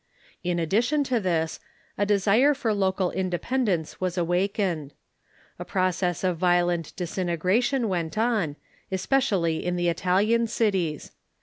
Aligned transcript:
In 0.43 0.57
addition 0.57 1.03
to 1.03 1.19
this, 1.19 1.59
a 1.95 2.07
desire 2.07 2.55
for 2.55 2.73
local 2.73 3.11
independence 3.11 4.01
was 4.01 4.17
awakened. 4.17 4.95
A 5.59 5.63
process 5.65 6.23
of 6.23 6.37
violent 6.37 6.95
disintegration 6.95 7.87
went 7.87 8.17
on, 8.17 8.55
especially 8.91 9.63
in 9.63 9.75
the 9.75 9.89
Italian 9.89 10.47
cities. 10.47 11.11